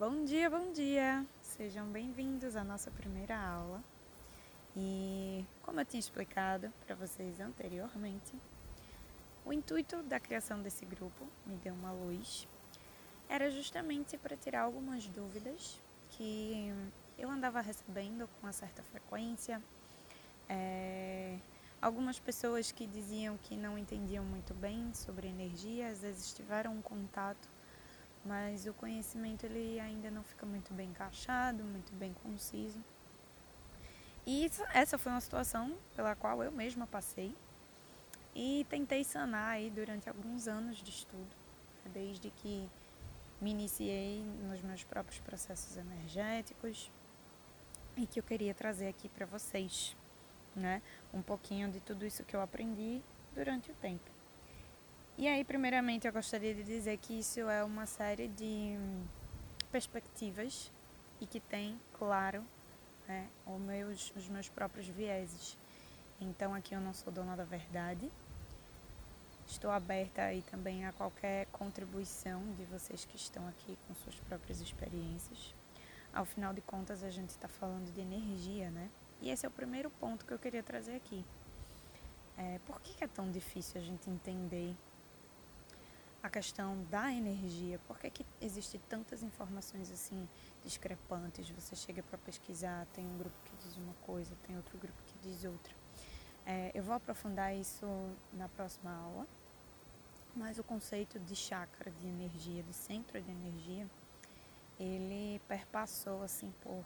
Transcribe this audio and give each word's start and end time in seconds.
Bom 0.00 0.24
dia, 0.24 0.48
bom 0.48 0.72
dia! 0.72 1.26
Sejam 1.42 1.86
bem-vindos 1.88 2.56
à 2.56 2.64
nossa 2.64 2.90
primeira 2.90 3.38
aula. 3.38 3.84
E 4.74 5.44
como 5.60 5.78
eu 5.78 5.84
tinha 5.84 6.00
explicado 6.00 6.72
para 6.86 6.94
vocês 6.94 7.38
anteriormente, 7.38 8.32
o 9.44 9.52
intuito 9.52 10.02
da 10.04 10.18
criação 10.18 10.62
desse 10.62 10.86
grupo, 10.86 11.28
Me 11.44 11.54
Deu 11.56 11.74
uma 11.74 11.92
Luz, 11.92 12.48
era 13.28 13.50
justamente 13.50 14.16
para 14.16 14.34
tirar 14.38 14.62
algumas 14.62 15.06
dúvidas 15.06 15.78
que 16.12 16.72
eu 17.18 17.28
andava 17.28 17.60
recebendo 17.60 18.26
com 18.26 18.46
uma 18.46 18.54
certa 18.54 18.82
frequência. 18.82 19.62
É, 20.48 21.36
algumas 21.78 22.18
pessoas 22.18 22.72
que 22.72 22.86
diziam 22.86 23.36
que 23.42 23.54
não 23.54 23.76
entendiam 23.76 24.24
muito 24.24 24.54
bem 24.54 24.94
sobre 24.94 25.28
energia, 25.28 25.90
às 25.90 26.00
vezes 26.00 26.32
tiveram 26.32 26.72
um 26.72 26.80
contato 26.80 27.59
mas 28.24 28.66
o 28.66 28.74
conhecimento 28.74 29.44
ele 29.44 29.80
ainda 29.80 30.10
não 30.10 30.22
fica 30.22 30.44
muito 30.44 30.72
bem 30.74 30.90
encaixado, 30.90 31.64
muito 31.64 31.92
bem 31.94 32.12
conciso. 32.22 32.78
E 34.26 34.44
isso, 34.44 34.62
essa 34.74 34.98
foi 34.98 35.12
uma 35.12 35.20
situação 35.20 35.76
pela 35.96 36.14
qual 36.14 36.42
eu 36.42 36.52
mesma 36.52 36.86
passei 36.86 37.34
e 38.34 38.66
tentei 38.68 39.02
sanar 39.02 39.48
aí 39.48 39.70
durante 39.70 40.08
alguns 40.08 40.46
anos 40.46 40.78
de 40.78 40.90
estudo, 40.90 41.34
desde 41.92 42.30
que 42.30 42.68
me 43.40 43.50
iniciei 43.50 44.22
nos 44.48 44.60
meus 44.60 44.84
próprios 44.84 45.18
processos 45.20 45.76
energéticos 45.76 46.92
e 47.96 48.06
que 48.06 48.20
eu 48.20 48.22
queria 48.22 48.54
trazer 48.54 48.88
aqui 48.88 49.08
para 49.08 49.24
vocês, 49.26 49.96
né, 50.54 50.82
um 51.12 51.22
pouquinho 51.22 51.70
de 51.70 51.80
tudo 51.80 52.04
isso 52.04 52.24
que 52.24 52.36
eu 52.36 52.42
aprendi 52.42 53.02
durante 53.34 53.70
o 53.70 53.74
tempo. 53.76 54.09
E 55.20 55.28
aí, 55.28 55.44
primeiramente, 55.44 56.06
eu 56.06 56.12
gostaria 56.14 56.54
de 56.54 56.62
dizer 56.62 56.96
que 56.96 57.18
isso 57.18 57.40
é 57.40 57.62
uma 57.62 57.84
série 57.84 58.26
de 58.26 58.78
perspectivas 59.70 60.72
e 61.20 61.26
que 61.26 61.38
tem, 61.38 61.78
claro, 61.98 62.42
né, 63.06 63.28
os, 63.44 63.60
meus, 63.60 64.12
os 64.16 64.28
meus 64.30 64.48
próprios 64.48 64.88
vieses. 64.88 65.58
Então, 66.18 66.54
aqui 66.54 66.74
eu 66.74 66.80
não 66.80 66.94
sou 66.94 67.12
dona 67.12 67.36
da 67.36 67.44
verdade. 67.44 68.10
Estou 69.46 69.70
aberta 69.70 70.22
aí 70.22 70.40
também 70.40 70.86
a 70.86 70.92
qualquer 70.94 71.44
contribuição 71.52 72.40
de 72.54 72.64
vocês 72.64 73.04
que 73.04 73.16
estão 73.16 73.46
aqui 73.46 73.76
com 73.86 73.94
suas 73.96 74.18
próprias 74.20 74.62
experiências. 74.62 75.54
Ao 76.14 76.24
final 76.24 76.54
de 76.54 76.62
contas, 76.62 77.04
a 77.04 77.10
gente 77.10 77.28
está 77.28 77.46
falando 77.46 77.92
de 77.92 78.00
energia, 78.00 78.70
né? 78.70 78.88
E 79.20 79.28
esse 79.28 79.44
é 79.44 79.50
o 79.50 79.52
primeiro 79.52 79.90
ponto 79.90 80.24
que 80.24 80.32
eu 80.32 80.38
queria 80.38 80.62
trazer 80.62 80.96
aqui. 80.96 81.22
É, 82.38 82.58
por 82.64 82.80
que 82.80 83.04
é 83.04 83.06
tão 83.06 83.30
difícil 83.30 83.78
a 83.78 83.84
gente 83.84 84.08
entender 84.08 84.74
a 86.22 86.28
questão 86.28 86.82
da 86.90 87.12
energia, 87.12 87.78
por 87.86 87.98
que, 87.98 88.10
que 88.10 88.26
existe 88.40 88.78
tantas 88.88 89.22
informações 89.22 89.90
assim 89.90 90.28
discrepantes? 90.62 91.48
Você 91.50 91.74
chega 91.74 92.02
para 92.02 92.18
pesquisar, 92.18 92.86
tem 92.92 93.06
um 93.06 93.16
grupo 93.16 93.36
que 93.44 93.56
diz 93.56 93.76
uma 93.76 93.94
coisa, 94.02 94.34
tem 94.46 94.56
outro 94.56 94.76
grupo 94.78 94.98
que 95.06 95.14
diz 95.22 95.44
outra. 95.44 95.74
É, 96.44 96.70
eu 96.74 96.82
vou 96.82 96.94
aprofundar 96.94 97.54
isso 97.56 97.86
na 98.32 98.48
próxima 98.48 98.92
aula, 98.92 99.26
mas 100.36 100.58
o 100.58 100.64
conceito 100.64 101.18
de 101.18 101.34
chakra, 101.34 101.90
de 101.90 102.06
energia, 102.06 102.62
de 102.62 102.74
centro 102.74 103.20
de 103.20 103.30
energia, 103.30 103.86
ele 104.78 105.40
perpassou 105.48 106.22
assim 106.22 106.52
por 106.62 106.84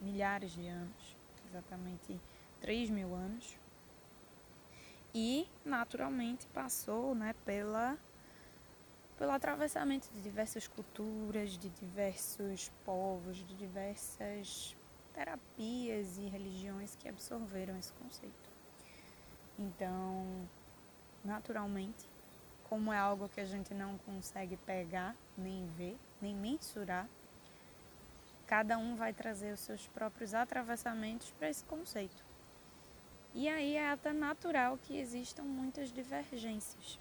milhares 0.00 0.52
de 0.52 0.66
anos, 0.66 1.16
exatamente 1.48 2.20
3 2.60 2.90
mil 2.90 3.14
anos, 3.14 3.58
e 5.14 5.48
naturalmente 5.64 6.46
passou 6.48 7.14
né, 7.14 7.34
pela, 7.44 7.96
pelo 9.18 9.30
atravessamento 9.30 10.08
de 10.12 10.20
diversas 10.20 10.68
culturas, 10.68 11.56
de 11.56 11.68
diversos 11.70 12.70
povos, 12.84 13.36
de 13.38 13.54
diversas 13.54 14.76
terapias 15.14 16.18
e 16.18 16.26
religiões 16.26 16.94
que 16.96 17.08
absorveram 17.08 17.78
esse 17.78 17.92
conceito. 17.94 18.50
Então, 19.58 20.46
naturalmente, 21.24 22.06
como 22.64 22.92
é 22.92 22.98
algo 22.98 23.28
que 23.28 23.40
a 23.40 23.46
gente 23.46 23.72
não 23.72 23.96
consegue 23.98 24.56
pegar, 24.58 25.16
nem 25.38 25.66
ver, 25.68 25.96
nem 26.20 26.34
mensurar, 26.34 27.08
cada 28.46 28.76
um 28.76 28.94
vai 28.96 29.12
trazer 29.12 29.52
os 29.52 29.60
seus 29.60 29.86
próprios 29.88 30.34
atravessamentos 30.34 31.30
para 31.32 31.48
esse 31.48 31.64
conceito. 31.64 32.25
E 33.38 33.50
aí 33.50 33.74
é 33.74 33.90
até 33.90 34.14
natural 34.14 34.78
que 34.78 34.96
existam 34.96 35.42
muitas 35.42 35.92
divergências. 35.92 36.98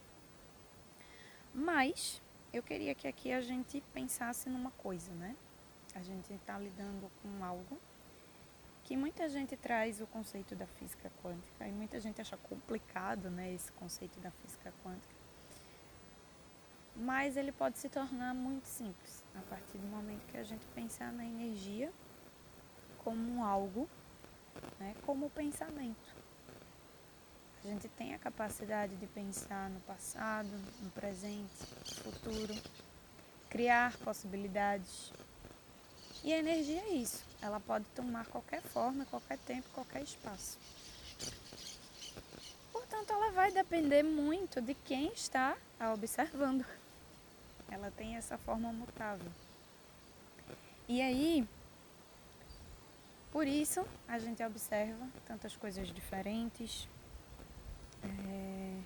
Mas 1.53 2.22
eu 2.51 2.62
queria 2.62 2.94
que 2.94 3.07
aqui 3.07 3.31
a 3.31 3.40
gente 3.40 3.79
pensasse 3.94 4.50
numa 4.50 4.72
coisa, 4.72 5.13
né? 5.13 5.34
A 5.96 6.01
gente 6.01 6.34
está 6.34 6.59
lidando 6.59 7.09
com 7.22 7.41
algo 7.41 7.79
que 8.84 8.97
muita 8.97 9.29
gente 9.29 9.56
traz 9.56 10.01
o 10.01 10.07
conceito 10.07 10.57
da 10.57 10.68
física 10.68 11.09
quântica 11.23 11.69
e 11.69 11.72
muita 11.72 12.01
gente 12.01 12.19
acha 12.19 12.35
complicado, 12.35 13.31
né, 13.31 13.53
esse 13.53 13.72
conceito 13.72 14.19
da 14.19 14.29
física 14.29 14.73
quântica. 14.84 15.16
Mas 16.97 17.38
ele 17.38 17.53
pode 17.53 17.79
se 17.79 17.88
tornar 17.88 18.34
muito 18.35 18.66
simples 18.66 19.23
a 19.34 19.41
partir 19.44 19.78
do 19.78 19.88
momento 19.88 20.25
que 20.28 20.38
a 20.38 20.44
gente 20.44 20.67
pensar 20.67 21.13
na 21.13 21.25
energia 21.25 21.94
como 23.06 23.41
algo, 23.41 23.90
né, 24.79 24.95
como 25.05 25.29
pensamento. 25.29 26.16
A 27.63 27.67
gente 27.67 27.88
tem 27.89 28.13
a 28.13 28.19
capacidade 28.19 28.95
de 28.95 29.07
pensar 29.07 29.69
no 29.69 29.79
passado, 29.81 30.49
no 30.81 30.89
presente, 30.91 31.51
no 31.88 32.11
futuro, 32.11 32.53
criar 33.49 33.97
possibilidades. 33.97 35.11
E 36.23 36.31
a 36.31 36.38
energia 36.38 36.81
é 36.81 36.89
isso. 36.89 37.23
Ela 37.41 37.59
pode 37.59 37.85
tomar 37.95 38.27
qualquer 38.27 38.61
forma, 38.61 39.05
qualquer 39.05 39.39
tempo, 39.39 39.67
qualquer 39.73 40.03
espaço. 40.03 40.59
Portanto, 42.72 43.11
ela 43.11 43.31
vai 43.31 43.51
depender 43.51 44.03
muito 44.03 44.61
de 44.61 44.75
quem 44.75 45.07
está 45.13 45.57
a 45.79 45.91
observando. 45.91 46.66
Ela 47.72 47.91
tem 47.91 48.16
essa 48.16 48.37
forma 48.37 48.72
mutável. 48.72 49.31
E 50.87 51.01
aí, 51.01 51.47
por 53.35 53.47
isso, 53.47 53.85
a 54.07 54.18
gente 54.18 54.41
observa 54.41 55.06
tantas 55.28 55.57
coisas 55.57 55.90
diferentes, 55.90 56.88
é... 58.01 58.79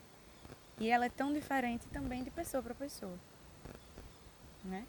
E 0.79 0.89
ela 0.89 1.05
é 1.05 1.09
tão 1.09 1.31
diferente 1.31 1.85
também 1.89 2.23
de 2.23 2.31
pessoa 2.31 2.63
para 2.63 2.73
pessoa, 2.73 3.15
né? 4.65 4.87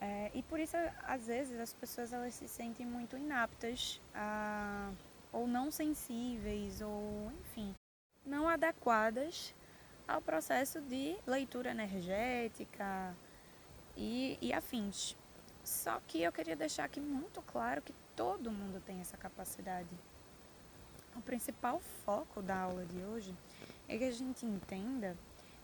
É, 0.00 0.30
e 0.32 0.42
por 0.42 0.58
isso, 0.58 0.78
às 1.06 1.26
vezes, 1.26 1.60
as 1.60 1.74
pessoas 1.74 2.10
elas 2.10 2.32
se 2.36 2.48
sentem 2.48 2.86
muito 2.86 3.18
inaptas 3.18 4.00
a, 4.14 4.90
ou 5.30 5.46
não 5.46 5.70
sensíveis, 5.70 6.80
ou, 6.80 7.30
enfim, 7.42 7.74
não 8.24 8.48
adequadas 8.48 9.54
ao 10.08 10.22
processo 10.22 10.80
de 10.80 11.18
leitura 11.26 11.70
energética 11.70 13.14
e, 13.94 14.38
e 14.40 14.54
afins. 14.54 15.14
Só 15.66 16.00
que 16.06 16.22
eu 16.22 16.30
queria 16.30 16.54
deixar 16.54 16.84
aqui 16.84 17.00
muito 17.00 17.42
claro 17.42 17.82
que 17.82 17.92
todo 18.14 18.52
mundo 18.52 18.80
tem 18.86 19.00
essa 19.00 19.16
capacidade. 19.16 19.88
O 21.16 21.20
principal 21.20 21.80
foco 22.04 22.40
da 22.40 22.56
aula 22.56 22.84
de 22.84 23.02
hoje 23.02 23.34
é 23.88 23.98
que 23.98 24.04
a 24.04 24.12
gente 24.12 24.46
entenda 24.46 25.16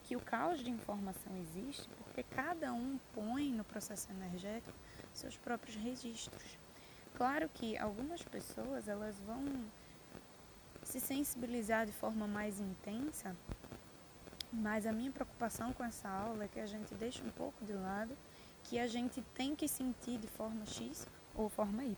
que 0.02 0.16
o 0.16 0.20
caos 0.20 0.58
de 0.58 0.70
informação 0.70 1.32
existe 1.38 1.88
porque 1.90 2.24
cada 2.24 2.72
um 2.72 2.98
põe 3.14 3.52
no 3.52 3.62
processo 3.62 4.10
energético 4.10 4.76
seus 5.14 5.36
próprios 5.36 5.76
registros. 5.76 6.58
Claro 7.14 7.48
que 7.48 7.78
algumas 7.78 8.22
pessoas 8.22 8.88
elas 8.88 9.20
vão 9.20 9.44
se 10.82 10.98
sensibilizar 10.98 11.86
de 11.86 11.92
forma 11.92 12.26
mais 12.26 12.58
intensa, 12.58 13.36
mas 14.52 14.84
a 14.84 14.90
minha 14.90 15.12
preocupação 15.12 15.72
com 15.72 15.84
essa 15.84 16.08
aula 16.08 16.42
é 16.42 16.48
que 16.48 16.58
a 16.58 16.66
gente 16.66 16.92
deixe 16.96 17.22
um 17.22 17.30
pouco 17.30 17.64
de 17.64 17.72
lado 17.72 18.16
que 18.64 18.78
a 18.78 18.86
gente 18.86 19.20
tem 19.34 19.54
que 19.54 19.68
sentir 19.68 20.18
de 20.18 20.26
forma 20.26 20.64
X 20.66 21.08
ou 21.34 21.48
forma 21.48 21.84
Y. 21.84 21.96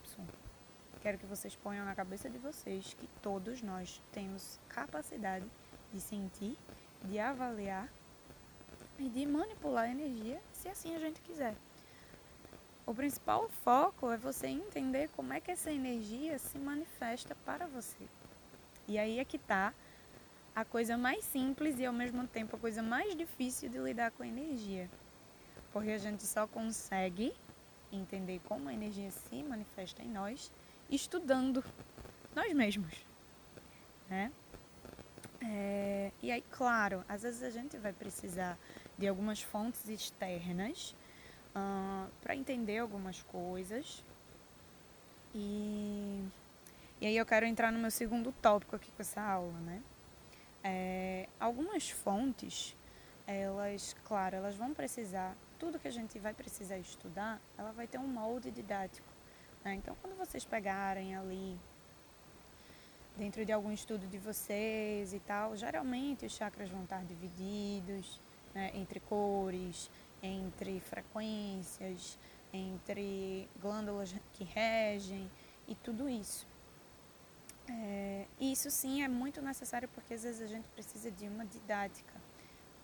Quero 1.00 1.18
que 1.18 1.26
vocês 1.26 1.54
ponham 1.54 1.84
na 1.84 1.94
cabeça 1.94 2.30
de 2.30 2.38
vocês 2.38 2.94
que 2.94 3.06
todos 3.20 3.60
nós 3.60 4.00
temos 4.10 4.58
capacidade 4.68 5.44
de 5.92 6.00
sentir, 6.00 6.56
de 7.04 7.18
avaliar 7.18 7.92
e 8.98 9.08
de 9.08 9.26
manipular 9.26 9.84
a 9.84 9.90
energia 9.90 10.40
se 10.52 10.68
assim 10.68 10.94
a 10.94 10.98
gente 10.98 11.20
quiser. 11.20 11.54
O 12.86 12.94
principal 12.94 13.48
foco 13.48 14.10
é 14.10 14.16
você 14.16 14.46
entender 14.46 15.08
como 15.16 15.32
é 15.32 15.40
que 15.40 15.50
essa 15.50 15.72
energia 15.72 16.38
se 16.38 16.58
manifesta 16.58 17.34
para 17.44 17.66
você. 17.66 18.06
E 18.86 18.98
aí 18.98 19.18
é 19.18 19.24
que 19.24 19.36
está 19.36 19.72
a 20.54 20.64
coisa 20.64 20.96
mais 20.96 21.24
simples 21.24 21.78
e 21.78 21.86
ao 21.86 21.92
mesmo 21.92 22.26
tempo 22.26 22.56
a 22.56 22.58
coisa 22.58 22.82
mais 22.82 23.16
difícil 23.16 23.68
de 23.68 23.78
lidar 23.78 24.10
com 24.10 24.22
a 24.22 24.26
energia. 24.26 24.88
Porque 25.74 25.90
a 25.90 25.98
gente 25.98 26.22
só 26.22 26.46
consegue 26.46 27.34
entender 27.90 28.40
como 28.44 28.68
a 28.68 28.72
energia 28.72 29.10
se 29.10 29.42
manifesta 29.42 30.02
em 30.02 30.08
nós 30.08 30.52
estudando 30.88 31.64
nós 32.32 32.52
mesmos, 32.52 32.94
né? 34.08 34.30
É, 35.42 36.12
e 36.22 36.30
aí, 36.30 36.42
claro, 36.48 37.04
às 37.08 37.22
vezes 37.24 37.42
a 37.42 37.50
gente 37.50 37.76
vai 37.76 37.92
precisar 37.92 38.56
de 38.96 39.08
algumas 39.08 39.42
fontes 39.42 39.88
externas 39.88 40.94
uh, 41.56 42.08
para 42.22 42.36
entender 42.36 42.78
algumas 42.78 43.20
coisas. 43.22 44.04
E, 45.34 46.24
e 47.00 47.06
aí 47.06 47.16
eu 47.16 47.26
quero 47.26 47.46
entrar 47.46 47.72
no 47.72 47.80
meu 47.80 47.90
segundo 47.90 48.30
tópico 48.30 48.76
aqui 48.76 48.92
com 48.92 49.02
essa 49.02 49.20
aula, 49.20 49.58
né? 49.58 49.82
É, 50.62 51.28
algumas 51.40 51.90
fontes, 51.90 52.76
elas, 53.26 53.96
claro, 54.04 54.36
elas 54.36 54.54
vão 54.54 54.72
precisar, 54.72 55.36
tudo 55.58 55.78
que 55.78 55.88
a 55.88 55.92
gente 55.92 56.18
vai 56.18 56.32
precisar 56.32 56.78
estudar, 56.78 57.40
ela 57.56 57.72
vai 57.72 57.86
ter 57.86 57.98
um 57.98 58.06
molde 58.06 58.50
didático. 58.50 59.08
Né? 59.64 59.74
Então, 59.74 59.96
quando 60.00 60.16
vocês 60.16 60.44
pegarem 60.44 61.16
ali 61.16 61.58
dentro 63.16 63.44
de 63.44 63.52
algum 63.52 63.72
estudo 63.72 64.06
de 64.06 64.18
vocês 64.18 65.12
e 65.12 65.20
tal, 65.20 65.56
geralmente 65.56 66.26
os 66.26 66.32
chakras 66.32 66.68
vão 66.68 66.82
estar 66.82 67.04
divididos 67.04 68.20
né, 68.54 68.70
entre 68.74 69.00
cores, 69.00 69.90
entre 70.22 70.80
frequências, 70.80 72.18
entre 72.52 73.48
glândulas 73.60 74.14
que 74.32 74.44
regem 74.44 75.30
e 75.66 75.74
tudo 75.74 76.08
isso. 76.08 76.46
É, 77.68 78.26
isso 78.38 78.70
sim 78.70 79.02
é 79.02 79.08
muito 79.08 79.40
necessário 79.40 79.88
porque 79.88 80.14
às 80.14 80.22
vezes 80.22 80.42
a 80.42 80.46
gente 80.46 80.66
precisa 80.68 81.10
de 81.10 81.26
uma 81.26 81.46
didática 81.46 82.14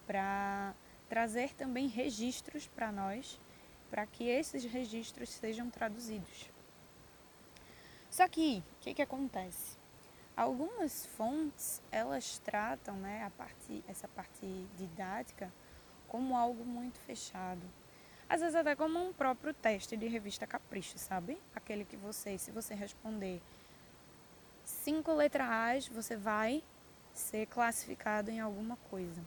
para 0.07 0.75
trazer 1.11 1.53
também 1.55 1.89
registros 1.89 2.69
para 2.69 2.93
nós, 2.93 3.39
para 3.91 4.07
que 4.07 4.29
esses 4.29 4.65
registros 4.65 5.29
sejam 5.29 5.69
traduzidos. 5.69 6.49
Só 8.09 8.29
que, 8.29 8.63
o 8.79 8.81
que, 8.81 8.95
que 8.95 9.03
acontece? 9.03 9.77
Algumas 10.37 11.07
fontes, 11.07 11.83
elas 11.91 12.39
tratam 12.39 12.95
né, 12.95 13.25
a 13.25 13.31
parte, 13.31 13.85
essa 13.89 14.07
parte 14.07 14.47
didática 14.79 15.53
como 16.07 16.37
algo 16.37 16.65
muito 16.65 16.99
fechado. 17.01 17.61
Às 18.29 18.41
vezes 18.41 18.55
até 18.55 18.77
como 18.77 19.05
um 19.05 19.13
próprio 19.13 19.53
teste 19.53 19.97
de 19.97 20.07
revista 20.07 20.47
Capricho, 20.47 20.97
sabe? 20.97 21.37
Aquele 21.55 21.85
que 21.85 21.97
você, 21.97 22.39
se 22.39 22.53
você 22.53 22.73
responder 22.73 23.43
cinco 24.65 25.13
letras 25.13 25.49
A, 25.49 25.93
você 25.93 26.17
vai 26.17 26.63
ser 27.13 27.47
classificado 27.47 28.31
em 28.31 28.39
alguma 28.39 28.77
coisa. 28.89 29.21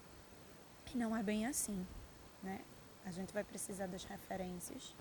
E 0.94 0.98
não 0.98 1.16
é 1.16 1.24
bem 1.24 1.46
assim, 1.46 1.86
né? 2.42 2.62
A 3.06 3.12
gente 3.12 3.34
vai 3.34 3.44
precisar 3.44 3.88
das 3.88 4.04
referências. 4.04 4.96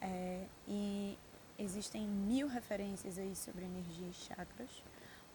É, 0.00 0.46
e 0.66 1.18
existem 1.58 2.06
mil 2.06 2.48
referências 2.48 3.18
aí 3.18 3.34
sobre 3.34 3.64
energia 3.64 4.08
e 4.08 4.12
chakras 4.12 4.82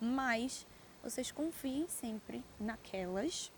mas 0.01 0.65
vocês 1.03 1.31
confiem 1.31 1.87
sempre 1.87 2.43
naquelas 2.59 3.51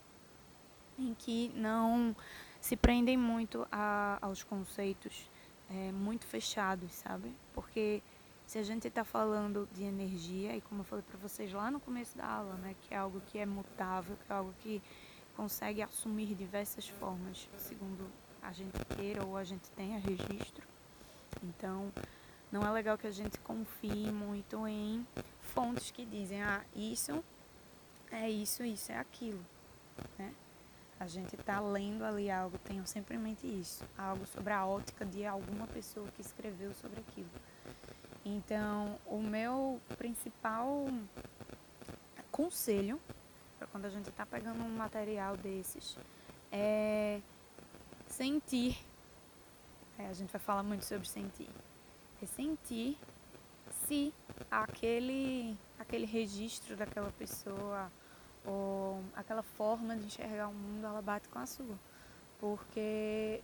em 1.00 1.14
que 1.14 1.50
não 1.56 2.14
se 2.60 2.76
prendem 2.76 3.18
muito 3.18 3.66
a, 3.72 4.20
aos 4.22 4.44
conceitos 4.44 5.30
é, 5.70 5.92
muito 5.92 6.26
fechados, 6.28 6.92
sabe? 6.92 7.34
Porque 7.54 8.04
se 8.46 8.60
a 8.60 8.64
gente 8.64 8.88
está 8.88 9.04
falando 9.04 9.68
de 9.74 9.84
energia, 9.84 10.56
e 10.56 10.62
como 10.62 10.82
eu 10.82 10.86
falei 10.86 11.04
para 11.08 11.18
vocês 11.18 11.52
lá 11.52 11.72
no 11.72 11.80
começo 11.80 12.16
da 12.18 12.28
aula, 12.28 12.56
né, 12.56 12.76
que 12.82 12.94
é 12.94 12.98
algo 12.98 13.22
que 13.22 13.40
é 13.40 13.46
mutável, 13.46 14.16
que 14.18 14.32
é 14.32 14.36
algo 14.36 14.54
que 14.60 14.82
consegue 15.36 15.82
assumir 15.82 16.36
diversas 16.36 16.88
formas, 16.88 17.48
segundo 17.58 18.10
a 18.42 18.52
gente 18.52 18.78
queira 18.96 19.26
ou 19.26 19.38
a 19.38 19.44
gente 19.44 19.70
tenha 19.72 19.98
registro. 19.98 20.68
Então, 21.44 21.92
não 22.52 22.62
é 22.62 22.72
legal 22.72 22.98
que 22.98 23.08
a 23.08 23.12
gente 23.12 23.40
confie 23.40 24.12
muito 24.12 24.68
em 24.68 25.06
fontes 25.42 25.92
que 25.92 26.06
dizem, 26.06 26.42
ah, 26.42 26.64
isso 26.76 27.24
é 28.12 28.30
isso, 28.30 28.64
isso 28.64 28.92
é 28.92 28.98
aquilo, 28.98 29.44
né? 30.18 30.34
A 31.00 31.08
gente 31.08 31.36
está 31.36 31.60
lendo 31.60 32.06
ali 32.06 32.30
algo, 32.30 32.58
tenho 32.60 32.86
sempre 32.86 33.16
em 33.16 33.20
mente 33.20 33.48
isso, 33.48 33.84
algo 33.98 34.26
sobre 34.28 34.54
a 34.54 34.66
ótica 34.66 35.04
de 35.04 35.26
alguma 35.26 35.68
pessoa 35.68 36.08
que 36.16 36.22
escreveu 36.22 36.74
sobre 36.76 37.00
aquilo. 37.00 37.30
Então, 38.24 38.98
o 39.06 39.22
meu 39.22 39.82
principal 39.98 40.88
conselho 42.32 43.00
quando 43.72 43.86
a 43.86 43.90
gente 43.90 44.10
está 44.10 44.26
pegando 44.26 44.64
um 44.64 44.76
material 44.78 45.38
desses 45.38 45.98
é 46.52 47.20
sentir. 48.08 48.78
É, 49.98 50.08
a 50.08 50.14
gente 50.14 50.32
vai 50.32 50.42
falar 50.42 50.64
muito 50.64 50.86
sobre 50.86 51.08
sentir 51.08 51.50
sentir 52.26 52.98
se 53.70 54.14
aquele, 54.50 55.58
aquele 55.80 56.06
registro 56.06 56.76
daquela 56.76 57.12
pessoa 57.12 57.92
ou 58.46 59.02
aquela 59.16 59.44
forma 59.44 59.96
de 59.96 60.06
enxergar 60.06 60.50
o 60.50 60.54
mundo 60.54 60.86
ela 60.86 61.02
bate 61.02 61.28
com 61.30 61.40
a 61.40 61.46
sua. 61.46 61.78
Porque 62.40 63.42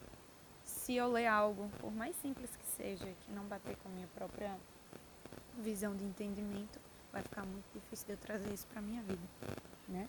se 0.64 0.96
eu 0.96 1.10
ler 1.12 1.28
algo, 1.28 1.70
por 1.80 1.92
mais 1.92 2.16
simples 2.18 2.56
que 2.56 2.66
seja, 2.66 3.06
que 3.06 3.32
não 3.32 3.46
bater 3.46 3.76
com 3.78 3.90
a 3.90 3.92
minha 3.92 4.08
própria 4.08 4.58
visão 5.58 5.96
de 5.96 6.04
entendimento, 6.04 6.80
vai 7.12 7.22
ficar 7.22 7.46
muito 7.46 7.66
difícil 7.74 8.08
de 8.08 8.14
eu 8.14 8.18
trazer 8.18 8.54
isso 8.54 8.68
para 8.68 8.82
minha 8.82 9.02
vida, 9.02 9.28
né? 9.88 10.08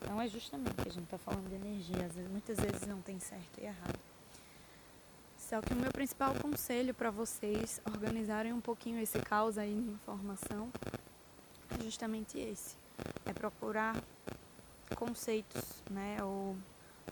Então 0.00 0.20
é 0.20 0.28
justamente 0.28 0.74
que 0.74 0.88
a 0.88 0.92
gente 0.92 1.04
está 1.04 1.18
falando 1.18 1.48
de 1.48 1.54
energia, 1.54 2.08
vezes, 2.08 2.30
muitas 2.30 2.58
vezes 2.58 2.86
não 2.86 3.00
tem 3.00 3.20
certo 3.20 3.60
e 3.60 3.64
errado. 3.64 3.98
Só 5.38 5.60
que 5.60 5.72
o 5.72 5.76
meu 5.76 5.92
principal 5.92 6.34
conselho 6.34 6.94
para 6.94 7.10
vocês 7.10 7.80
organizarem 7.86 8.52
um 8.52 8.60
pouquinho 8.60 9.00
esse 9.00 9.18
caos 9.20 9.58
aí 9.58 9.74
de 9.74 9.90
informação 9.90 10.72
é 11.78 11.84
justamente 11.84 12.38
esse. 12.38 12.76
É 13.26 13.32
procurar 13.32 13.94
conceitos, 14.96 15.82
né, 15.90 16.22
ou 16.22 16.56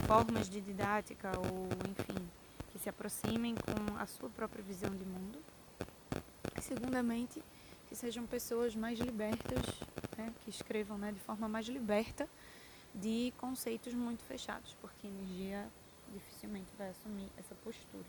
formas 0.06 0.48
de 0.48 0.60
didática, 0.60 1.30
ou 1.38 1.68
enfim, 1.88 2.28
que 2.68 2.78
se 2.78 2.88
aproximem 2.88 3.54
com 3.54 3.96
a 3.98 4.06
sua 4.06 4.28
própria 4.30 4.62
visão 4.62 4.90
de 4.90 5.04
mundo. 5.04 5.38
E, 6.56 6.62
segundamente, 6.62 7.42
que 7.90 7.96
sejam 7.96 8.24
pessoas 8.24 8.76
mais 8.76 9.00
libertas, 9.00 9.64
né, 10.16 10.32
que 10.44 10.48
escrevam 10.48 10.96
né, 10.96 11.10
de 11.10 11.18
forma 11.18 11.48
mais 11.48 11.66
liberta 11.66 12.28
de 12.94 13.34
conceitos 13.36 13.92
muito 13.92 14.22
fechados, 14.22 14.76
porque 14.80 15.08
energia 15.08 15.68
dificilmente 16.12 16.72
vai 16.78 16.90
assumir 16.90 17.28
essa 17.36 17.52
postura. 17.56 18.06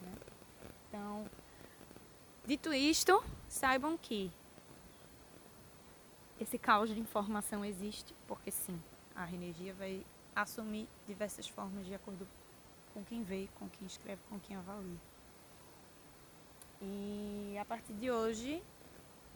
Né? 0.00 0.14
Então, 0.88 1.26
dito 2.46 2.72
isto, 2.72 3.22
saibam 3.50 3.98
que 3.98 4.32
esse 6.40 6.56
caos 6.56 6.88
de 6.88 6.98
informação 6.98 7.62
existe, 7.62 8.14
porque 8.26 8.50
sim, 8.50 8.80
a 9.14 9.30
energia 9.30 9.74
vai 9.74 10.06
assumir 10.34 10.88
diversas 11.06 11.46
formas 11.46 11.86
de 11.86 11.94
acordo 11.94 12.26
com 12.94 13.04
quem 13.04 13.22
vê, 13.22 13.46
com 13.58 13.68
quem 13.68 13.86
escreve, 13.86 14.22
com 14.30 14.40
quem 14.40 14.56
avalia. 14.56 15.00
E 16.80 17.58
a 17.60 17.64
partir 17.66 17.92
de 17.92 18.10
hoje, 18.10 18.62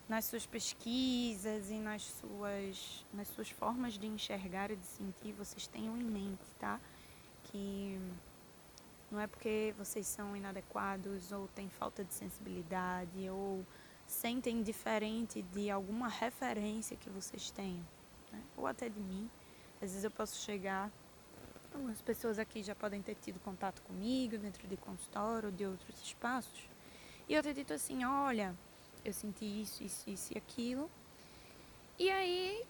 nas 0.08 0.24
suas 0.24 0.46
pesquisas 0.46 1.70
e 1.70 1.78
nas 1.78 2.02
suas, 2.02 3.04
nas 3.12 3.28
suas 3.28 3.50
formas 3.50 3.98
de 3.98 4.06
enxergar 4.06 4.70
e 4.70 4.76
de 4.76 4.86
sentir, 4.86 5.32
vocês 5.32 5.66
tenham 5.66 5.96
em 5.96 6.04
mente, 6.04 6.44
tá? 6.58 6.80
Que 7.44 7.98
não 9.10 9.20
é 9.20 9.26
porque 9.26 9.74
vocês 9.76 10.06
são 10.06 10.36
inadequados 10.36 11.32
ou 11.32 11.48
têm 11.48 11.68
falta 11.68 12.04
de 12.04 12.14
sensibilidade 12.14 13.28
ou 13.30 13.64
sentem 14.06 14.62
diferente 14.62 15.42
de 15.42 15.70
alguma 15.70 16.08
referência 16.08 16.96
que 16.96 17.10
vocês 17.10 17.50
tenham, 17.50 17.84
né? 18.32 18.40
ou 18.56 18.66
até 18.66 18.88
de 18.88 19.00
mim. 19.00 19.28
Às 19.76 19.90
vezes 19.90 20.04
eu 20.04 20.10
posso 20.10 20.40
chegar, 20.40 20.90
algumas 21.74 22.00
pessoas 22.00 22.38
aqui 22.38 22.62
já 22.62 22.74
podem 22.74 23.02
ter 23.02 23.16
tido 23.16 23.38
contato 23.40 23.82
comigo 23.82 24.38
dentro 24.38 24.66
de 24.66 24.76
consultório 24.76 25.48
ou 25.50 25.54
de 25.54 25.66
outros 25.66 26.00
espaços, 26.00 26.68
e 27.28 27.34
eu 27.34 27.42
ter 27.42 27.54
dito 27.54 27.74
assim: 27.74 28.04
olha, 28.04 28.56
eu 29.06 29.12
senti 29.12 29.44
isso, 29.44 29.84
isso, 29.84 30.10
isso 30.10 30.32
e 30.34 30.38
aquilo. 30.38 30.90
E 31.98 32.10
aí 32.10 32.64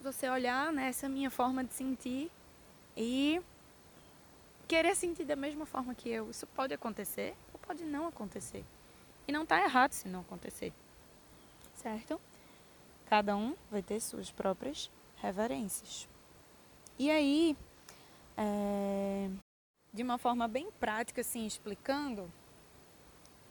você 0.00 0.28
olhar 0.28 0.72
nessa 0.72 1.08
né, 1.08 1.14
minha 1.14 1.30
forma 1.30 1.64
de 1.64 1.74
sentir 1.74 2.30
e 2.96 3.40
querer 4.68 4.94
sentir 4.94 5.24
da 5.24 5.36
mesma 5.36 5.66
forma 5.66 5.94
que 5.94 6.08
eu. 6.08 6.30
Isso 6.30 6.46
pode 6.48 6.72
acontecer 6.72 7.34
ou 7.52 7.58
pode 7.58 7.84
não 7.84 8.06
acontecer. 8.06 8.64
E 9.26 9.32
não 9.32 9.42
está 9.42 9.62
errado 9.62 9.92
se 9.92 10.08
não 10.08 10.20
acontecer. 10.20 10.72
Certo? 11.74 12.20
Cada 13.06 13.36
um 13.36 13.56
vai 13.70 13.82
ter 13.82 14.00
suas 14.00 14.30
próprias 14.30 14.90
reverências. 15.16 16.08
E 16.98 17.10
aí, 17.10 17.56
é, 18.36 19.28
de 19.92 20.02
uma 20.02 20.16
forma 20.16 20.46
bem 20.46 20.70
prática, 20.78 21.20
assim, 21.20 21.44
explicando, 21.46 22.30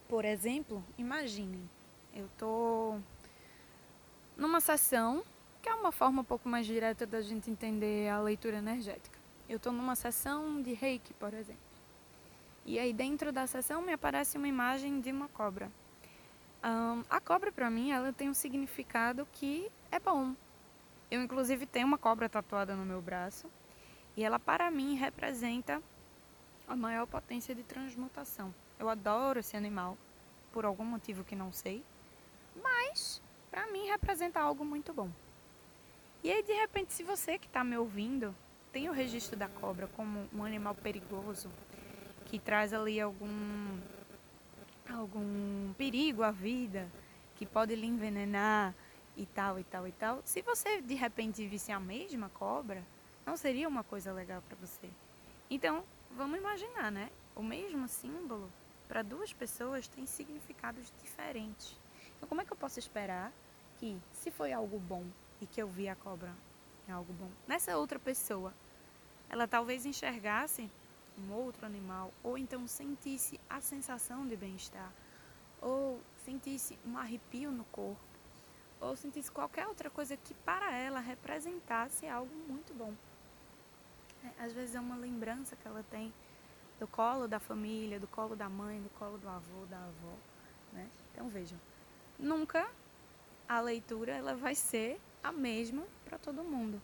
por 0.07 0.25
exemplo, 0.25 0.83
imaginem, 0.97 1.69
eu 2.13 2.25
estou 2.25 3.01
numa 4.37 4.59
sessão, 4.59 5.23
que 5.61 5.69
é 5.69 5.73
uma 5.73 5.91
forma 5.91 6.21
um 6.21 6.25
pouco 6.25 6.49
mais 6.49 6.65
direta 6.65 7.05
da 7.05 7.21
gente 7.21 7.49
entender 7.49 8.09
a 8.09 8.19
leitura 8.19 8.57
energética. 8.57 9.19
Eu 9.47 9.57
estou 9.57 9.71
numa 9.71 9.95
sessão 9.95 10.61
de 10.61 10.73
reiki, 10.73 11.13
por 11.13 11.33
exemplo. 11.33 11.61
E 12.65 12.77
aí 12.79 12.93
dentro 12.93 13.31
da 13.31 13.47
sessão 13.47 13.81
me 13.81 13.93
aparece 13.93 14.37
uma 14.37 14.47
imagem 14.47 14.99
de 14.99 15.11
uma 15.11 15.27
cobra. 15.29 15.71
Um, 16.63 17.03
a 17.09 17.19
cobra 17.19 17.51
para 17.51 17.69
mim 17.69 17.91
ela 17.91 18.13
tem 18.13 18.29
um 18.29 18.33
significado 18.33 19.27
que 19.31 19.71
é 19.91 19.99
bom. 19.99 20.35
Eu 21.09 21.21
inclusive 21.21 21.65
tenho 21.65 21.87
uma 21.87 21.97
cobra 21.97 22.29
tatuada 22.29 22.75
no 22.75 22.85
meu 22.85 23.01
braço 23.01 23.49
e 24.15 24.23
ela 24.23 24.39
para 24.39 24.69
mim 24.69 24.95
representa 24.95 25.81
a 26.67 26.75
maior 26.75 27.07
potência 27.07 27.55
de 27.55 27.63
transmutação. 27.63 28.53
Eu 28.79 28.87
adoro 28.89 29.39
esse 29.39 29.57
animal, 29.57 29.97
por 30.53 30.65
algum 30.65 30.85
motivo 30.85 31.23
que 31.23 31.35
não 31.35 31.51
sei, 31.51 31.83
mas 32.55 33.21
para 33.49 33.67
mim 33.67 33.87
representa 33.87 34.39
algo 34.39 34.63
muito 34.65 34.93
bom. 34.93 35.09
E 36.23 36.31
aí, 36.31 36.43
de 36.43 36.53
repente, 36.53 36.93
se 36.93 37.03
você 37.03 37.37
que 37.37 37.47
está 37.47 37.63
me 37.63 37.77
ouvindo 37.77 38.35
tem 38.71 38.87
o 38.87 38.93
registro 38.93 39.35
da 39.35 39.49
cobra 39.49 39.87
como 39.87 40.29
um 40.33 40.43
animal 40.43 40.73
perigoso, 40.73 41.51
que 42.25 42.39
traz 42.39 42.73
ali 42.73 43.01
algum, 43.01 43.79
algum 44.89 45.73
perigo 45.73 46.23
à 46.23 46.31
vida, 46.31 46.89
que 47.35 47.45
pode 47.45 47.75
lhe 47.75 47.85
envenenar 47.85 48.73
e 49.17 49.25
tal 49.25 49.59
e 49.59 49.63
tal 49.63 49.87
e 49.87 49.91
tal, 49.91 50.21
se 50.23 50.41
você 50.41 50.81
de 50.81 50.93
repente 50.93 51.45
visse 51.47 51.71
a 51.71 51.79
mesma 51.79 52.29
cobra, 52.29 52.85
não 53.25 53.35
seria 53.35 53.67
uma 53.67 53.83
coisa 53.83 54.13
legal 54.13 54.41
para 54.41 54.55
você. 54.55 54.89
Então, 55.49 55.83
vamos 56.11 56.39
imaginar, 56.39 56.91
né? 56.91 57.09
O 57.35 57.43
mesmo 57.43 57.87
símbolo 57.87 58.49
para 58.87 59.01
duas 59.01 59.33
pessoas 59.33 59.87
tem 59.87 60.05
significados 60.05 60.93
diferentes. 61.01 61.80
Então, 62.21 62.29
como 62.29 62.39
é 62.39 62.45
que 62.45 62.53
eu 62.53 62.57
posso 62.57 62.77
esperar 62.77 63.33
que, 63.79 63.99
se 64.13 64.29
foi 64.29 64.53
algo 64.53 64.77
bom 64.77 65.03
e 65.41 65.47
que 65.47 65.59
eu 65.59 65.67
vi 65.67 65.89
a 65.89 65.95
cobra 65.95 66.31
em 66.87 66.91
algo 66.91 67.11
bom, 67.13 67.31
nessa 67.47 67.75
outra 67.75 67.97
pessoa, 67.97 68.53
ela 69.27 69.47
talvez 69.47 69.87
enxergasse 69.87 70.69
um 71.17 71.33
outro 71.33 71.65
animal, 71.65 72.13
ou 72.23 72.37
então 72.37 72.67
sentisse 72.67 73.39
a 73.49 73.59
sensação 73.59 74.27
de 74.27 74.35
bem-estar, 74.35 74.93
ou 75.59 75.99
sentisse 76.23 76.77
um 76.85 76.95
arrepio 76.95 77.51
no 77.51 77.63
corpo, 77.65 77.99
ou 78.79 78.95
sentisse 78.95 79.31
qualquer 79.31 79.67
outra 79.67 79.89
coisa 79.89 80.15
que 80.15 80.35
para 80.35 80.71
ela 80.71 80.99
representasse 80.99 82.07
algo 82.07 82.33
muito 82.47 82.71
bom. 82.71 82.93
É, 84.23 84.45
às 84.45 84.53
vezes 84.53 84.75
é 84.75 84.79
uma 84.79 84.95
lembrança 84.95 85.55
que 85.55 85.67
ela 85.67 85.83
tem 85.89 86.13
do 86.79 86.85
colo 86.85 87.27
da 87.27 87.39
família, 87.39 87.99
do 87.99 88.07
colo 88.07 88.35
da 88.35 88.47
mãe, 88.47 88.79
do 88.79 88.89
colo 88.91 89.17
do 89.17 89.27
avô, 89.27 89.65
da 89.65 89.77
avó, 89.77 90.15
né? 90.71 90.87
Então 91.11 91.27
vejam, 91.27 91.59
nunca 92.21 92.69
a 93.49 93.59
leitura 93.59 94.13
ela 94.13 94.35
vai 94.35 94.55
ser 94.55 95.01
a 95.21 95.31
mesma 95.31 95.83
para 96.05 96.17
todo 96.17 96.43
mundo. 96.43 96.81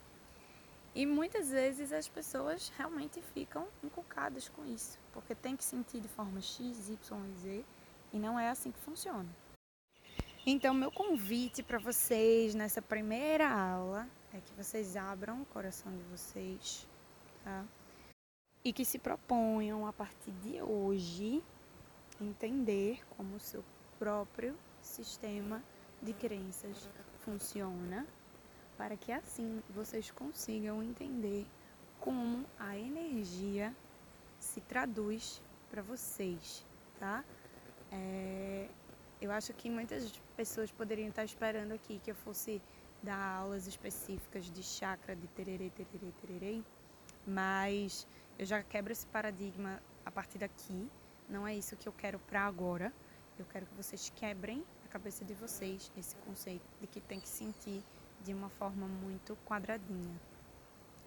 E 0.94 1.06
muitas 1.06 1.50
vezes 1.50 1.92
as 1.92 2.08
pessoas 2.08 2.72
realmente 2.76 3.22
ficam 3.32 3.68
inculcadas 3.82 4.48
com 4.48 4.66
isso, 4.66 4.98
porque 5.12 5.34
tem 5.34 5.56
que 5.56 5.64
sentir 5.64 6.00
de 6.00 6.08
forma 6.08 6.40
X, 6.40 6.88
Y 6.88 7.26
e 7.26 7.34
Z, 7.36 7.64
e 8.12 8.18
não 8.18 8.38
é 8.38 8.50
assim 8.50 8.72
que 8.72 8.80
funciona. 8.80 9.28
Então, 10.44 10.74
meu 10.74 10.90
convite 10.90 11.62
para 11.62 11.78
vocês 11.78 12.54
nessa 12.54 12.82
primeira 12.82 13.48
aula 13.48 14.08
é 14.32 14.40
que 14.40 14.52
vocês 14.54 14.96
abram 14.96 15.42
o 15.42 15.46
coração 15.46 15.94
de 15.96 16.02
vocês, 16.04 16.86
tá? 17.44 17.64
E 18.64 18.72
que 18.72 18.84
se 18.84 18.98
proponham 18.98 19.86
a 19.86 19.92
partir 19.92 20.32
de 20.42 20.60
hoje 20.60 21.44
entender 22.20 23.06
como 23.10 23.36
o 23.36 23.40
seu 23.40 23.64
próprio 23.98 24.56
sistema 24.88 25.62
de 26.02 26.12
crenças 26.12 26.88
funciona, 27.18 28.06
para 28.76 28.96
que 28.96 29.12
assim 29.12 29.62
vocês 29.70 30.10
consigam 30.10 30.82
entender 30.82 31.46
como 32.00 32.46
a 32.58 32.76
energia 32.78 33.74
se 34.38 34.60
traduz 34.60 35.42
para 35.70 35.82
vocês, 35.82 36.64
tá? 36.98 37.24
É, 37.90 38.68
eu 39.20 39.32
acho 39.32 39.52
que 39.52 39.68
muitas 39.68 40.12
pessoas 40.36 40.70
poderiam 40.70 41.08
estar 41.08 41.24
esperando 41.24 41.72
aqui 41.72 41.98
que 41.98 42.10
eu 42.10 42.14
fosse 42.14 42.62
dar 43.02 43.18
aulas 43.18 43.66
específicas 43.66 44.50
de 44.50 44.62
chakra, 44.62 45.14
de 45.14 45.26
tererê, 45.28 45.70
tererê, 45.70 46.12
tererê, 46.20 46.62
mas 47.26 48.06
eu 48.38 48.46
já 48.46 48.62
quebro 48.62 48.92
esse 48.92 49.06
paradigma 49.06 49.82
a 50.04 50.10
partir 50.10 50.38
daqui. 50.38 50.88
Não 51.28 51.46
é 51.46 51.54
isso 51.54 51.76
que 51.76 51.88
eu 51.88 51.92
quero 51.92 52.18
para 52.20 52.42
agora. 52.42 52.92
Eu 53.38 53.44
quero 53.46 53.66
que 53.66 53.74
vocês 53.74 54.10
quebrem 54.16 54.64
cabeça 54.88 55.24
de 55.24 55.34
vocês 55.34 55.92
esse 55.96 56.16
conceito 56.16 56.66
de 56.80 56.86
que 56.86 57.00
tem 57.00 57.20
que 57.20 57.28
sentir 57.28 57.82
de 58.24 58.34
uma 58.34 58.48
forma 58.48 58.86
muito 58.86 59.36
quadradinha. 59.46 60.20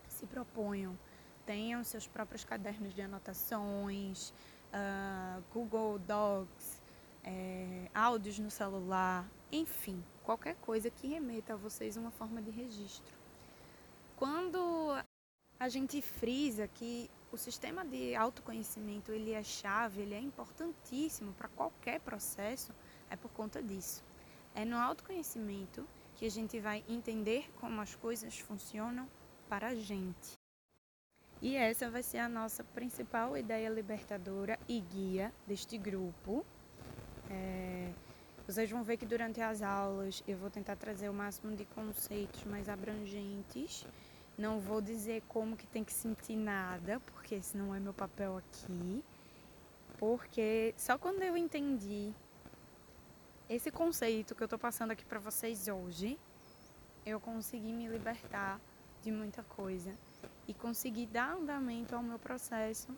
Se 0.07 0.25
proponham, 0.25 0.97
tenham 1.45 1.83
seus 1.83 2.07
próprios 2.07 2.43
cadernos 2.43 2.93
de 2.93 3.01
anotações, 3.01 4.29
uh, 4.71 5.43
Google 5.53 5.99
Docs, 5.99 6.81
é, 7.23 7.87
áudios 7.93 8.39
no 8.39 8.49
celular, 8.49 9.29
enfim, 9.51 10.03
qualquer 10.23 10.55
coisa 10.55 10.89
que 10.89 11.07
remeta 11.07 11.53
a 11.53 11.57
vocês 11.57 11.97
uma 11.97 12.11
forma 12.11 12.41
de 12.41 12.49
registro. 12.49 13.15
Quando 14.15 14.59
a 15.59 15.69
gente 15.69 16.01
frisa 16.01 16.67
que 16.67 17.09
o 17.31 17.37
sistema 17.37 17.85
de 17.85 18.15
autoconhecimento 18.15 19.11
ele 19.11 19.31
é 19.31 19.43
chave, 19.43 20.01
ele 20.01 20.13
é 20.13 20.19
importantíssimo 20.19 21.33
para 21.33 21.47
qualquer 21.49 21.99
processo, 22.01 22.73
é 23.11 23.15
por 23.15 23.29
conta 23.31 23.61
disso. 23.61 24.03
É 24.55 24.65
no 24.65 24.77
autoconhecimento 24.77 25.87
que 26.15 26.25
a 26.25 26.31
gente 26.31 26.59
vai 26.59 26.83
entender 26.87 27.51
como 27.59 27.79
as 27.81 27.95
coisas 27.95 28.39
funcionam 28.39 29.07
para 29.47 29.67
a 29.67 29.75
gente. 29.75 30.33
E 31.41 31.55
essa 31.55 31.89
vai 31.89 32.03
ser 32.03 32.19
a 32.19 32.29
nossa 32.29 32.63
principal 32.63 33.35
ideia 33.35 33.69
libertadora 33.69 34.59
e 34.67 34.79
guia 34.79 35.33
deste 35.47 35.77
grupo. 35.77 36.45
É, 37.29 37.91
vocês 38.47 38.69
vão 38.69 38.83
ver 38.83 38.97
que 38.97 39.05
durante 39.05 39.41
as 39.41 39.61
aulas 39.61 40.23
eu 40.27 40.37
vou 40.37 40.49
tentar 40.49 40.75
trazer 40.75 41.09
o 41.09 41.13
máximo 41.13 41.55
de 41.55 41.65
conceitos 41.65 42.43
mais 42.43 42.69
abrangentes. 42.69 43.85
Não 44.37 44.59
vou 44.59 44.81
dizer 44.81 45.23
como 45.27 45.57
que 45.57 45.65
tem 45.67 45.83
que 45.83 45.93
sentir 45.93 46.35
nada, 46.35 46.99
porque 46.99 47.35
esse 47.35 47.57
não 47.57 47.73
é 47.73 47.79
meu 47.79 47.93
papel 47.93 48.37
aqui. 48.37 49.03
Porque 49.97 50.73
só 50.77 50.97
quando 50.97 51.23
eu 51.23 51.35
entendi 51.35 52.13
esse 53.53 53.69
conceito 53.69 54.33
que 54.33 54.41
eu 54.41 54.45
estou 54.45 54.57
passando 54.57 54.91
aqui 54.91 55.03
para 55.03 55.19
vocês 55.19 55.67
hoje, 55.67 56.17
eu 57.05 57.19
consegui 57.19 57.73
me 57.73 57.85
libertar 57.85 58.61
de 59.01 59.11
muita 59.11 59.43
coisa 59.43 59.91
e 60.47 60.53
consegui 60.53 61.05
dar 61.05 61.33
andamento 61.33 61.93
ao 61.93 62.01
meu 62.01 62.17
processo 62.17 62.95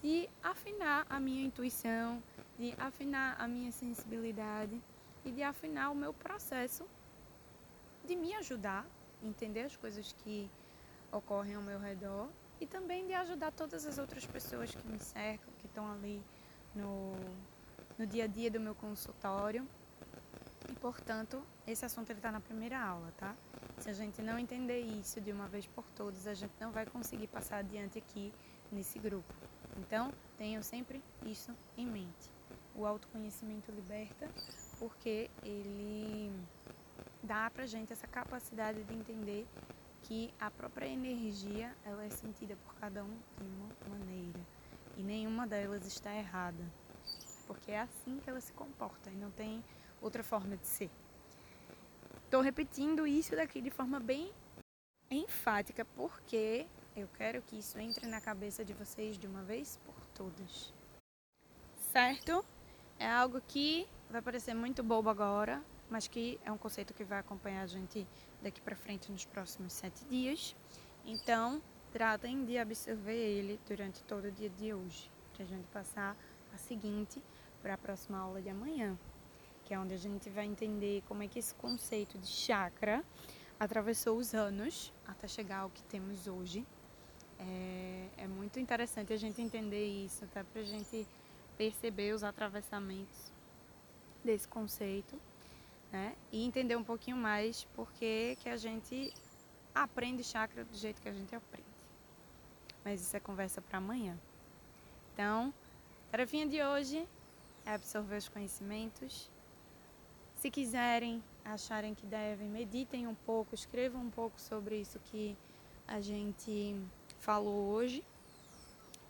de 0.00 0.30
afinar 0.44 1.04
a 1.10 1.18
minha 1.18 1.44
intuição, 1.44 2.22
de 2.56 2.72
afinar 2.78 3.34
a 3.40 3.48
minha 3.48 3.72
sensibilidade 3.72 4.80
e 5.24 5.32
de 5.32 5.42
afinar 5.42 5.90
o 5.90 5.94
meu 5.96 6.14
processo 6.14 6.86
de 8.04 8.14
me 8.14 8.32
ajudar 8.34 8.86
a 9.20 9.26
entender 9.26 9.62
as 9.62 9.76
coisas 9.76 10.12
que 10.12 10.48
ocorrem 11.10 11.56
ao 11.56 11.62
meu 11.62 11.80
redor 11.80 12.28
e 12.60 12.66
também 12.66 13.08
de 13.08 13.14
ajudar 13.14 13.50
todas 13.50 13.84
as 13.84 13.98
outras 13.98 14.24
pessoas 14.24 14.72
que 14.72 14.86
me 14.86 15.00
cercam, 15.00 15.52
que 15.58 15.66
estão 15.66 15.90
ali 15.90 16.22
no, 16.76 17.12
no 17.98 18.06
dia 18.06 18.24
a 18.24 18.28
dia 18.28 18.48
do 18.52 18.60
meu 18.60 18.76
consultório 18.76 19.66
e, 20.70 20.74
portanto, 20.74 21.42
esse 21.66 21.84
assunto 21.84 22.12
está 22.12 22.30
na 22.30 22.40
primeira 22.40 22.80
aula, 22.80 23.12
tá? 23.18 23.34
Se 23.78 23.90
a 23.90 23.92
gente 23.92 24.22
não 24.22 24.38
entender 24.38 24.80
isso 24.80 25.20
de 25.20 25.32
uma 25.32 25.48
vez 25.48 25.66
por 25.66 25.84
todas, 25.96 26.26
a 26.26 26.34
gente 26.34 26.52
não 26.60 26.70
vai 26.70 26.86
conseguir 26.86 27.26
passar 27.26 27.58
adiante 27.58 27.98
aqui 27.98 28.32
nesse 28.70 28.98
grupo. 28.98 29.34
Então, 29.78 30.12
tenham 30.38 30.62
sempre 30.62 31.02
isso 31.24 31.52
em 31.76 31.86
mente. 31.86 32.30
O 32.74 32.86
autoconhecimento 32.86 33.72
liberta 33.72 34.28
porque 34.78 35.28
ele 35.42 36.32
dá 37.22 37.50
pra 37.50 37.66
gente 37.66 37.92
essa 37.92 38.06
capacidade 38.06 38.82
de 38.84 38.94
entender 38.94 39.46
que 40.02 40.32
a 40.40 40.50
própria 40.50 40.86
energia 40.86 41.74
ela 41.84 42.04
é 42.04 42.10
sentida 42.10 42.56
por 42.64 42.74
cada 42.76 43.04
um 43.04 43.18
de 43.38 43.44
uma 43.44 43.98
maneira 43.98 44.40
e 44.96 45.02
nenhuma 45.02 45.46
delas 45.46 45.86
está 45.86 46.14
errada, 46.14 46.64
porque 47.46 47.72
é 47.72 47.80
assim 47.80 48.18
que 48.18 48.30
ela 48.30 48.40
se 48.40 48.52
comporta 48.52 49.10
e 49.10 49.16
não 49.16 49.30
tem 49.30 49.62
outra 50.00 50.22
forma 50.22 50.56
de 50.56 50.66
ser. 50.66 50.90
Estou 52.24 52.40
repetindo 52.40 53.06
isso 53.06 53.34
daqui 53.34 53.60
de 53.60 53.70
forma 53.70 53.98
bem 53.98 54.32
enfática, 55.10 55.84
porque 55.96 56.66
eu 56.96 57.08
quero 57.16 57.42
que 57.42 57.58
isso 57.58 57.78
entre 57.78 58.06
na 58.06 58.20
cabeça 58.20 58.64
de 58.64 58.72
vocês 58.72 59.18
de 59.18 59.26
uma 59.26 59.42
vez 59.42 59.78
por 59.84 59.94
todas. 60.14 60.72
Certo? 61.90 62.44
É 62.98 63.10
algo 63.10 63.40
que 63.48 63.88
vai 64.08 64.22
parecer 64.22 64.54
muito 64.54 64.82
bobo 64.82 65.08
agora, 65.08 65.62
mas 65.88 66.06
que 66.06 66.38
é 66.44 66.52
um 66.52 66.58
conceito 66.58 66.94
que 66.94 67.02
vai 67.02 67.18
acompanhar 67.18 67.62
a 67.62 67.66
gente 67.66 68.06
daqui 68.40 68.60
para 68.60 68.76
frente 68.76 69.10
nos 69.10 69.24
próximos 69.24 69.72
sete 69.72 70.04
dias. 70.04 70.54
Então, 71.04 71.60
tratem 71.92 72.44
de 72.44 72.58
absorver 72.58 73.16
ele 73.16 73.58
durante 73.66 74.04
todo 74.04 74.26
o 74.26 74.30
dia 74.30 74.50
de 74.50 74.72
hoje, 74.72 75.10
para 75.32 75.42
a 75.42 75.46
gente 75.46 75.66
passar 75.68 76.16
a 76.54 76.58
seguinte 76.58 77.20
para 77.60 77.74
a 77.74 77.78
próxima 77.78 78.18
aula 78.18 78.40
de 78.40 78.48
amanhã 78.48 78.96
que 79.70 79.74
é 79.74 79.78
onde 79.78 79.94
a 79.94 79.96
gente 79.96 80.28
vai 80.28 80.46
entender 80.46 81.00
como 81.06 81.22
é 81.22 81.28
que 81.28 81.38
esse 81.38 81.54
conceito 81.54 82.18
de 82.18 82.26
chakra 82.26 83.04
atravessou 83.56 84.18
os 84.18 84.34
anos 84.34 84.92
até 85.06 85.28
chegar 85.28 85.58
ao 85.58 85.70
que 85.70 85.80
temos 85.84 86.26
hoje. 86.26 86.66
É, 87.38 88.08
é 88.16 88.26
muito 88.26 88.58
interessante 88.58 89.12
a 89.12 89.16
gente 89.16 89.40
entender 89.40 89.86
isso, 89.86 90.24
até 90.24 90.42
para 90.42 90.60
a 90.60 90.64
gente 90.64 91.06
perceber 91.56 92.12
os 92.12 92.24
atravessamentos 92.24 93.32
desse 94.24 94.48
conceito, 94.48 95.16
né? 95.92 96.16
E 96.32 96.44
entender 96.44 96.74
um 96.74 96.82
pouquinho 96.82 97.16
mais 97.16 97.62
porque 97.76 98.36
que 98.40 98.48
a 98.48 98.56
gente 98.56 99.14
aprende 99.72 100.24
chakra 100.24 100.64
do 100.64 100.76
jeito 100.76 101.00
que 101.00 101.08
a 101.08 101.12
gente 101.12 101.32
aprende. 101.32 101.68
Mas 102.84 103.02
isso 103.02 103.16
é 103.16 103.20
conversa 103.20 103.62
para 103.62 103.78
amanhã. 103.78 104.18
Então, 105.14 105.54
tarefinha 106.10 106.48
de 106.48 106.60
hoje 106.60 107.06
é 107.64 107.72
absorver 107.72 108.16
os 108.16 108.28
conhecimentos. 108.28 109.30
Se 110.40 110.50
quiserem, 110.50 111.22
acharem 111.44 111.94
que 111.94 112.06
devem, 112.06 112.48
meditem 112.48 113.06
um 113.06 113.14
pouco, 113.14 113.54
escrevam 113.54 114.00
um 114.00 114.08
pouco 114.08 114.40
sobre 114.40 114.80
isso 114.80 114.98
que 114.98 115.36
a 115.86 116.00
gente 116.00 116.74
falou 117.18 117.68
hoje. 117.68 118.02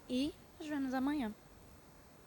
E 0.08 0.34
nos 0.58 0.66
vemos 0.66 0.92
amanhã. 0.92 1.32